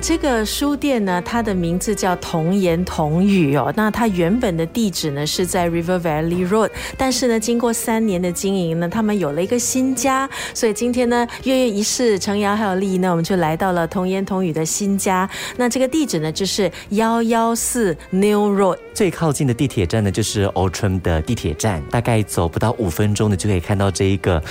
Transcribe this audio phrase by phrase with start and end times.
[0.00, 3.70] 这个书店呢，它的名字叫童言童语哦。
[3.76, 10.28] 那它原本的地址呢是在 River Valley Road，但是呢，经过三年的经营呢，他们有了一个新家。
[10.54, 15.28] 所以今天呢，月月一世，程瑶还有丽呢，我们就来到了童言童语的新家。
[15.56, 24.42] 那这个地址呢，就是幺幺四 New Road，最靠近的地铁站呢，就是 Outram 的地铁站，大概走不到五分钟呢就可以看到这一个。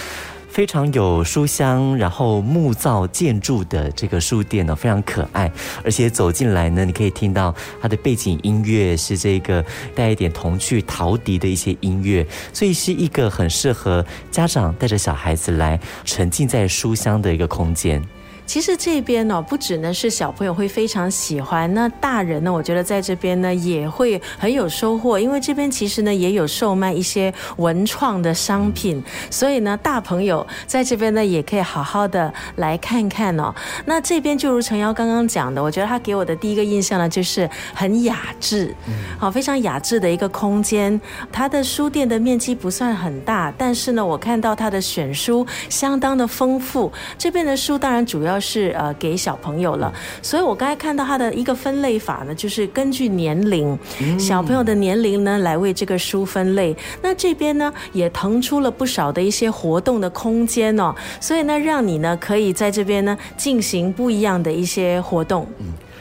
[0.58, 5.52] 非常有书香，然后木造建筑的这个书店呢，非常可爱，
[5.84, 18.04] 而且走进来呢，你可以听到它的背景音乐是这个带一点童趣陶笛的一些音乐，所以是一个很适合家长带着小孩子来沉浸在书香的一个空间。
[18.48, 33.54] 其实这边呢，不只呢是小朋友会非常喜欢，那大人呢，我觉得在这边呢也会很有收获，因为这边其实呢也有售卖一些文创的商品，所以呢大朋友在这边呢也可以好好的来看看哦。
[33.86, 38.74] 那这边就如陈瑶刚刚讲的，我觉得他给我的第一个印象呢就是很雅致，
[39.20, 41.00] 好非常雅致的一个空间。
[41.34, 46.90] 它的书店的面积不算很大，但是呢我看到它的选书相当的丰富。
[47.18, 48.37] 这边的书当然主要。
[48.40, 53.78] 是呃给小朋友了，所以我刚才看到它的一个分类法呢，就是根据年龄，
[54.20, 56.76] 小朋友的年龄呢来为这个书分类。
[57.02, 65.48] 那这边呢也腾出了不少的一些活动的空间哦，所以呢让你呢可以在这边呢进行不一样的一些活动。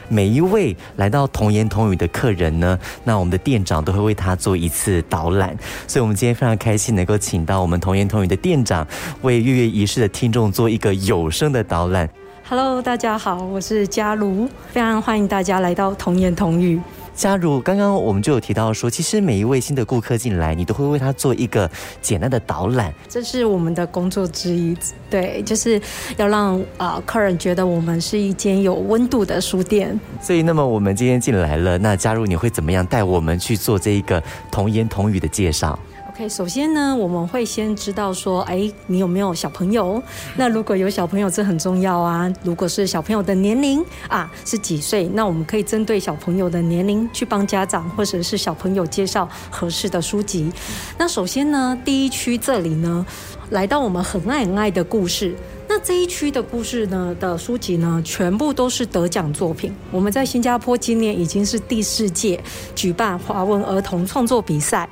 [0.08, 5.56] 每一位来到童言童语的客人呢，那我们的店长都会为他做一次导览，
[5.88, 8.86] 所以我们今天非常开心能够请到我们童言童语的店长
[9.22, 12.08] 为月月仪式的听众做一个有声的导览。
[12.48, 16.80] Hello，大家好，我是嘉如，非常欢迎大家来到童言童语。
[17.12, 21.68] 嘉如，刚刚我们就有提到说，其实每一位新的顾客进来，你都会为他做一个
[22.00, 24.76] 简单的导览，这是我们的工作之一。
[25.10, 25.80] 对，就是
[26.18, 29.98] 要让啊客人觉得我们是一间有温度的书店。
[30.22, 35.76] 所以，那么我们今天进来了，那嘉如你会怎么样带我们去做这一个童言童语的介绍
[36.16, 40.02] ？OK，首先呢，我们会先知道说，哎，你有没有小朋友？
[40.36, 42.32] 那如果有小朋友，这很重要啊。
[42.42, 50.50] 如果是小朋友的年龄啊是几岁，那我们可以针对小朋友的年龄去帮家长或者是小朋友介绍合适的书籍。
[50.96, 53.04] 那首先呢，第一区这里呢，
[53.50, 55.36] 来到我们很爱很爱的故事。
[55.82, 59.74] 这一区的故事呢的书籍呢，全部都是得奖作品。
[59.90, 62.42] 我们在新加坡今年已经是第四届
[62.74, 64.88] 举办华文儿童创作比赛。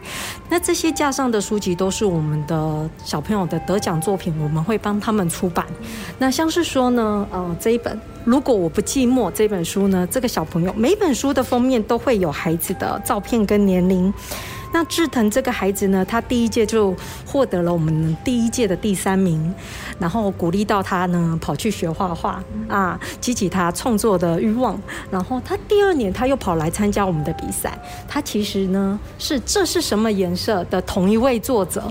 [0.49, 5.67] 那这些架上的书籍都是我们的小朋友的得奖作品，我们会帮他们出版。
[6.19, 14.13] 那像是说呢，呃，这一本《如果我不寂寞》这本书呢，这个小朋友每本书的封面都会有孩子的照片跟年龄。
[14.73, 16.93] 那志腾这个孩子呢，他第一届就
[17.25, 19.55] 获得了我们第一届的第三名，
[19.99, 24.81] 然后鼓励到他呢跑去学画画啊，激起他创作的欲望。
[25.11, 27.79] 然后他第二年他又跑来参加我们的比赛。
[28.09, 31.83] 他其实呢是这是什么颜色的同一位作者。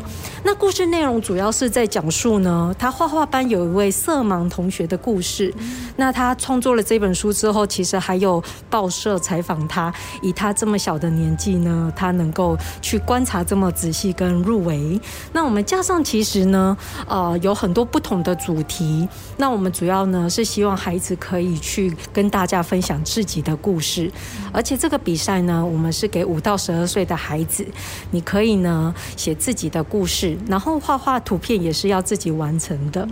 [0.44, 5.54] 那故事内容主要是在讲述呢，他画画班有一位色盲同学的故事。
[5.96, 12.58] 那他创作了这本书之后，其实还有报社采访他，以他这么小的年纪呢，他能够。
[12.82, 15.00] 去观察这么仔细跟入围，
[15.32, 16.78] 那我们加上其实呢，
[17.08, 19.08] 呃，有很多不同的主题。
[19.38, 24.12] 那我们主要呢是希望孩子可以去跟大家分享自己的故事，
[24.52, 27.64] 而且这个比赛呢，我们是给五到十二岁的孩子，
[28.10, 33.08] 你可以呢写自己的故事，然后画画图片也是要自己完成的。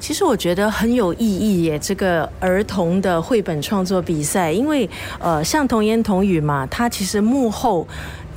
[0.00, 7.86] 其实我觉得很有意义耶，这个儿童的绘本创作比赛，因为呃，像童言童语嘛，它其实幕后。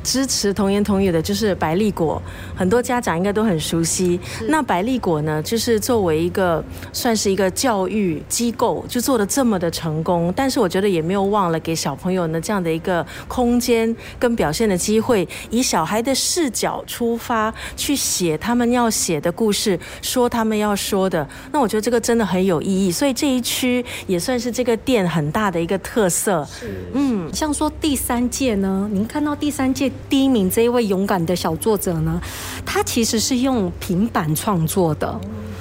[0.08, 2.22] 支持童言童语的就是百利果，
[2.56, 4.18] 很多家长应该都很熟悉。
[4.48, 6.64] 那百利果呢，就是作为一个
[6.94, 10.34] 算是一个教育机构，就做的这么的成功。
[10.34, 21.28] 但是我觉得也没有忘了给小朋友呢这样的一个空间跟表现的机会，以小孩的视角出发去写他们要写的故事，说他们要说的。
[21.52, 22.90] 那我觉得这个真的很有意义。
[22.90, 26.48] 所以这一区也算是这个店很大的一个特色。
[26.50, 29.92] 是，嗯，像说第三届呢，您看到第三届。
[30.10, 32.22] 第一名这一位勇敢的小作者呢，
[32.66, 35.20] 他其实是用平板创作的。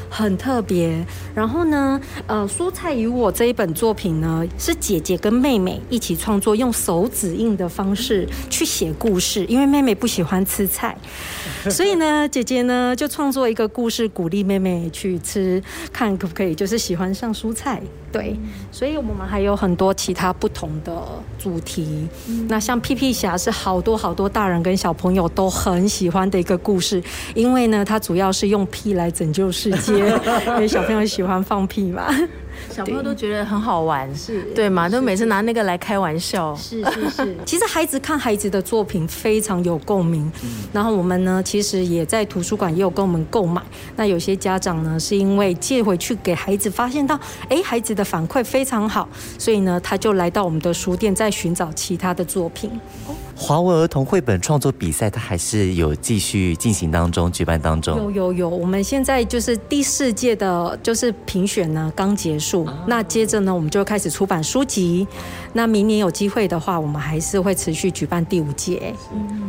[0.09, 1.05] 很特别，
[1.35, 9.45] 然后呢，呃，蔬菜与我这一本作品呢，是姐姐跟妹妹一起创作，用手指印的方式去写故事。
[9.47, 10.97] 因为妹妹不喜欢吃菜，
[11.71, 17.81] 所以呢，姐姐呢就创作一个故事，鼓励妹妹去吃，看可不可以就是喜欢上蔬菜。
[18.13, 18.35] 对，
[18.73, 21.03] 所以我们还有很多其他不同的
[21.39, 22.09] 主题。
[22.49, 27.03] 那像屁屁侠是好多好多大人跟小朋友都很喜欢的一个故事，
[27.35, 29.99] 因为呢，它主要是用屁来拯救世界。
[30.47, 32.07] 因为小朋友喜欢放屁嘛。
[32.71, 34.89] 小朋友都觉得很好玩，是对吗？
[34.89, 36.55] 都每次拿那个来开玩笑。
[36.57, 40.31] 是是是， 其实孩子看孩子的作品非常有共鸣，
[40.73, 43.63] 然后我们呢，其实也在图书馆也有跟我们购买。
[43.97, 47.19] 那有些家长呢，是因为借回去给孩子，发现到
[47.49, 49.09] 哎孩子的反馈非常好，
[49.39, 52.71] 所以呢，他就来到我们的书店，在寻找其他的作品。
[53.39, 57.95] 华文儿童绘本创作比赛，它还是有继续进行当中，举办当中。
[57.99, 62.67] 有有有，我们现在就是第四届的，就是评选呢刚结束。
[62.87, 65.07] 那接着呢，我们就开始出版书籍。
[65.53, 68.95] 那明年有机会的话，我们还是会持续举办第五届。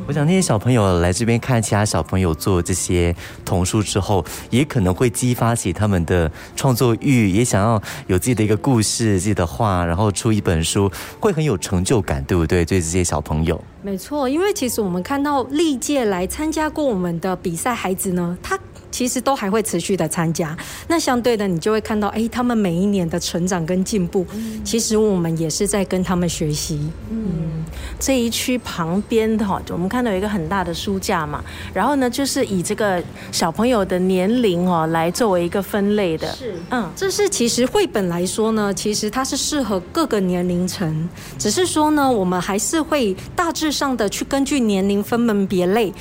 [0.06, 10.92] 我想那些小朋友来这边看其他小朋友做这些童书之后，也可能会激发起他们的创作欲，也想要有自己的一个故事、自己的画，然后出一本书，
[11.22, 12.57] 会很有成就感，对不对？
[12.57, 13.63] 对这些小朋友。
[13.83, 18.59] 没错，因为其实我们看到历届来参加过我们的比赛孩子呢，他
[18.92, 20.56] 其实都还会持续的参加。
[20.88, 24.25] 那相对的，你就会看到，哎，他们每一年的成长跟进步，
[24.63, 26.80] 其实我们也是在跟他们学习。
[27.10, 27.66] 嗯，
[28.00, 31.44] 这一区旁边的哈，我们看到有一个很大的书架嘛，
[31.74, 36.31] 然后呢，就是以这个小朋友的年龄哦来作为一个分类的。
[36.33, 45.94] 是，嗯，这是其实绘本来说呢，其实它是适合各个年龄层，只是说呢，我们还是会大致上的去根据年龄分门别类。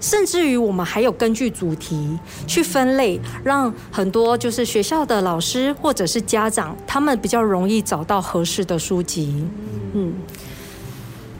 [0.00, 9.44] 甚至于我们还有根据主题去分类，让很多就是学校的老师或者是家长，他们比较容易找到合适的书籍。
[9.92, 10.14] 嗯，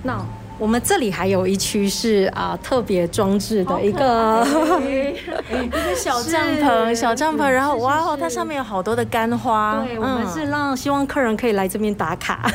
[0.03, 0.25] 那。
[0.61, 4.47] 我们这里还有一区是啊特别装置的一个
[5.51, 9.83] 一个小帐篷，小帐篷，然后哇哦，它上面有好多的干花。
[9.87, 12.53] 对，我们是让希望客人可以来这边打卡。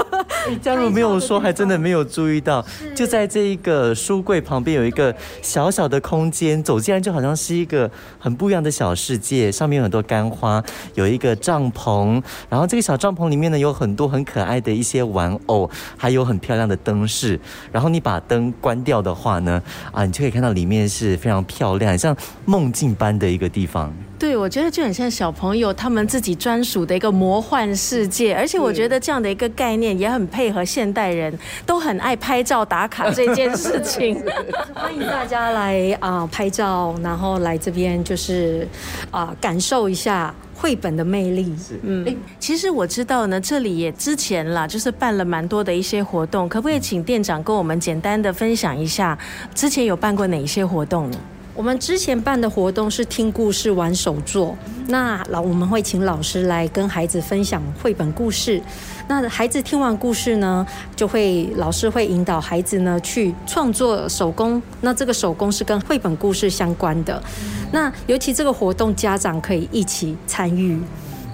[0.62, 2.64] 假如没有说，还真的没有注意到，
[2.94, 7.88] 就在这一个书柜旁边有一个小小的空间，走进来就好像是一个
[8.18, 9.52] 很不一样的小世界。
[9.52, 10.64] 上面有很多干花，
[10.94, 15.68] 有一个帐篷，然后这个小帐篷里面呢有很多很可爱的一些玩偶，
[15.98, 17.38] 还有很漂亮的灯饰。
[17.70, 23.92] 然后你把灯关掉的话呢，啊，你就可以看到里面是非常漂亮，像梦境般的一个地方。
[24.22, 31.36] 对，我觉得就很像小朋友他们自己专属的一个魔幻世界，而且我觉得这样的一个概念也很配合现代人
[31.66, 34.22] 都很爱拍照打卡这件事情。
[34.72, 38.64] 欢迎大家来啊拍照，然后来这边就是
[39.10, 40.32] 啊感受一下。
[40.54, 42.06] 绘本的魅力是，嗯，
[42.38, 49.18] 其实我知道呢，这里也之前啦，就是办了蛮多的一些活动，可不可以请店长跟我们简单的分享一下，
[49.56, 51.18] 之前有办过哪一些活动呢？
[51.54, 54.56] 我们之前办的活动是听故事、玩手作。
[54.86, 58.60] 那老我们会请老师来跟孩子分享绘本故事。
[59.06, 60.66] 那孩子听完故事呢，
[60.96, 64.60] 就会老师会引导孩子呢去创作手工。
[64.80, 67.22] 那这个手工是跟绘本故事相关的。
[67.70, 70.80] 那尤其这个活动，家长可以一起参与。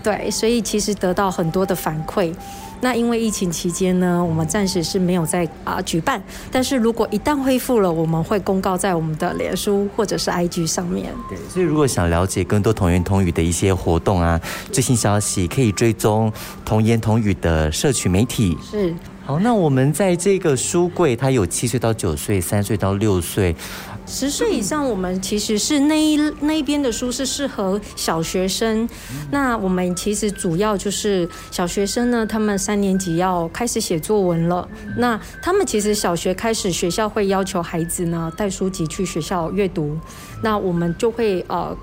[0.02, 2.32] 对，所以其实得到很多的反馈。
[2.80, 6.22] 那因为疫情期间呢，我们暂时是没有在啊举办。
[6.50, 11.12] 但是如果一旦恢复了，我们会公告在我们的脸书或者是 IG 上面。
[11.28, 14.40] 对，所以如果想了解更多童言童语的一些活动啊、
[14.70, 16.32] 最新消息，可以追踪
[16.64, 18.56] 童言童语的社群媒体。
[18.62, 18.94] 是。
[19.24, 23.54] 好，那我们在这个书柜，它有七岁到九岁，三岁到六岁。
[24.10, 28.88] 十岁以上，我们其实是那一那一边的书是适合小学生。
[29.30, 34.66] 那我们其实主要就是小学生呢，他们三年级要开始写作文了。
[34.96, 39.98] 那他们其实小学开始，学校会要求孩子呢带书籍去学校阅读。
[40.42, 41.76] 那我们就会呃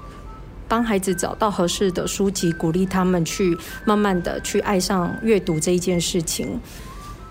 [0.67, 3.55] 帮孩子找到合适的书籍，鼓励他们去
[3.85, 6.59] 慢慢的去爱上阅读这一件事情。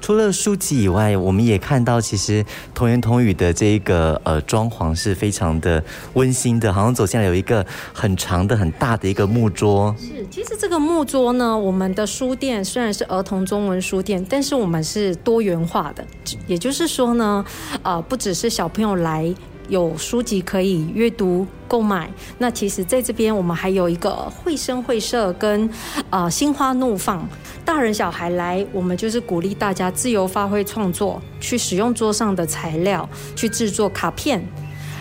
[0.05, 2.45] 除了书籍以外，我们也看到，其实
[2.75, 5.83] 童言童语的这个呃装潢是非常的
[6.13, 9.97] 温馨的，好像走进来有一个很长的、很大的一个木桌。
[9.99, 16.05] 是，其实这个木桌呢，我们的书店虽然是儿童中文书店，但是我们是多元化的，
[16.47, 17.43] 也就是说呢，
[17.83, 19.35] 呃，不只是小朋友来。
[19.69, 22.11] 有书籍可以阅读购买。
[22.39, 25.69] 那其实在这边，我们还有一个绘声绘色跟
[26.11, 27.27] 啊心花怒放，
[27.65, 34.47] 大人小孩来，我们就是鼓励大家自由发挥创作，去使用桌上的材料去制作卡片，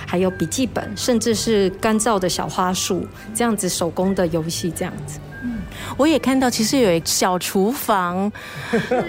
[0.05, 5.19] 还有笔记本，甚至是干燥的小花束，这样子手工的游戏这样子。
[5.43, 5.57] 嗯，
[5.97, 8.31] 我也看到，其实有一个小厨房，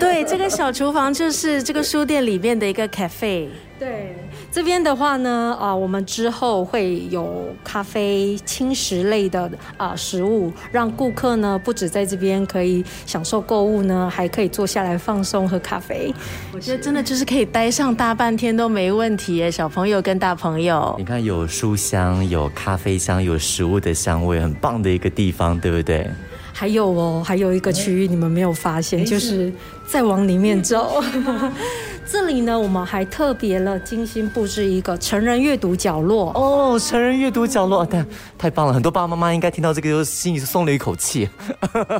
[0.00, 4.16] 对，这个小厨房就是这个书店里面的一个 cafe，对。
[4.54, 16.14] 这边的话呢，啊，我们之后会有咖啡、轻食类的啊食物，让顾客呢不止在这边可以享受购物呢，还可以坐下来放松喝咖啡。
[16.52, 20.94] 我觉得真的就是可以待上大半天都没问题耶，小朋友跟大朋友。
[21.00, 26.08] 你看，有书香，有咖啡香，有食物的香味，很棒的一个地方，对不对？
[26.52, 29.52] 还有哦，还有一个区域你们没有发现，就是
[29.88, 31.02] 再往里面走。
[32.06, 38.04] 这里呢，我们还特别了精心布置一个成人阅读角落哦，成人阅读角落，太
[38.36, 38.72] 太棒了！
[38.72, 41.28] 很多爸爸妈妈应该听到这个，就心里松了一口气。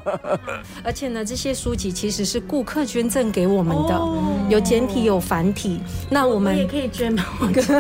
[0.85, 4.01] 而且呢，这些书籍其实是顾客捐赠给我们的，
[4.51, 5.81] 有简体有繁体。
[6.11, 7.25] 那我们也可以捐吗？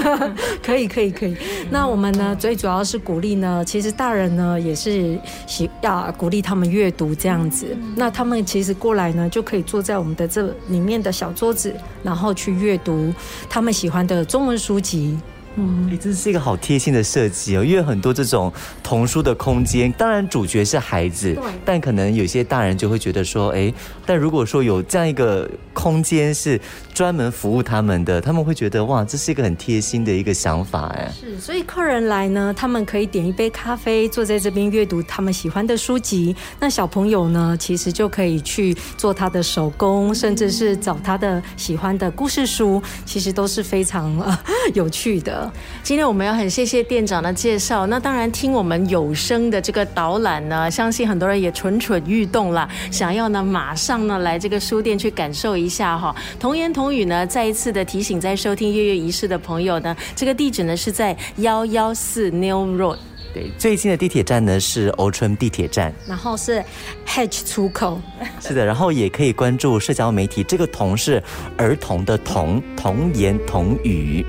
[0.64, 1.36] 可以可以可以。
[1.70, 7.76] 那我们呢，最主要是鼓励呢，其实大人呢也是喜要鼓励他们阅读这样子。
[7.94, 13.12] 那他们其实过来呢，就可以坐在我们的这里面的小桌子，然然后去阅读
[13.50, 15.18] 他们喜欢的中文书籍。
[15.56, 23.72] 嗯，哎，这是一个好贴心的设计哦，因为很多这种童书的空间，当然主角是孩子，但可能有些大人就会觉得说，哎，
[24.04, 26.60] 但如果说有这样一个空间是
[26.92, 31.10] 专门服务他们的，他们会觉得哇，这是一个很贴心的一个想法哎。
[31.18, 36.34] 是，所以客人来呢，他们可以点一杯咖啡，坐在这边阅读他们喜欢的书籍。
[36.58, 44.36] 那小朋友呢，其实就可以去做他的手工，甚至是找他的喜欢的故事书，其实都是非常
[44.74, 45.43] 有趣的。
[45.82, 47.86] 今天我们要很谢谢店长的介绍。
[47.86, 56.14] 那当然，听我们有声的这个导览呢，相信很多人也蠢蠢欲动了，想要呢马上呢来这个书店去感受一下哈。
[56.38, 62.98] 童言童语呢，再一次的提醒在收听月月仪式的朋友呢，这个地址呢是在幺幺四 New Road。
[63.32, 66.64] 对，最近的地铁站呢是欧春地铁站，然后是
[67.04, 68.00] H 出口，
[68.40, 71.20] 是的，然后也可以关注社交媒体，这个童是
[71.56, 74.24] 儿童的童，童言童语。